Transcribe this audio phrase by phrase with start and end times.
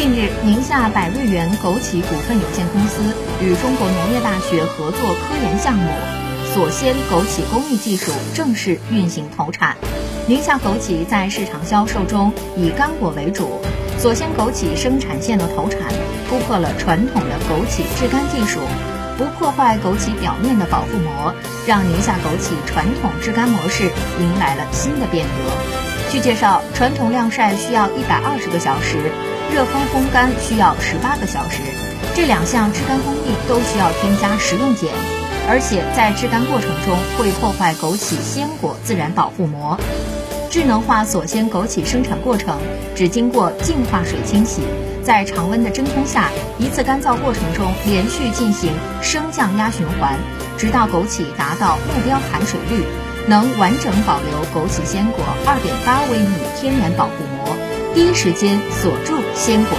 [0.00, 3.02] 近日，宁夏百瑞源枸杞股份有限公司
[3.42, 5.90] 与中国农业大学合作科研项目
[6.54, 9.76] “锁鲜枸杞”工艺技术正式运行投产。
[10.26, 13.60] 宁夏枸杞在市场销售中以干果为主，
[13.98, 15.80] 锁鲜枸杞生产线的投产
[16.30, 18.60] 突破了传统的枸杞制干技术，
[19.20, 21.34] 不破坏枸杞表面的保护膜，
[21.66, 25.52] 让宁夏枸杞传统制干模式迎来了新的变革。
[26.10, 29.12] 据介绍，传统晾晒需要一百二十个小时。
[29.52, 31.58] 热风烘干需要十八个小时，
[32.14, 34.88] 这两项制干工艺都需要添加食用碱，
[35.50, 39.78] 而且在制干过程中会破坏枸杞鲜果自然保护膜。
[40.50, 42.58] 智能化锁鲜枸杞生产过程
[42.92, 44.62] 只经过净化水清洗，
[45.00, 46.28] 在常温的真空下，
[46.58, 50.18] 一次干燥过程中连续进行升降压循环，
[50.58, 52.82] 直到枸杞达到目标含水率，
[53.28, 57.56] 能完整保留枸杞鲜果二点八微米天然保护膜。
[57.94, 59.78] 第一时间锁住鲜果。